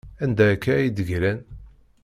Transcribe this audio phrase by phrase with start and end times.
[0.23, 1.39] Anda akka ay d-ggran?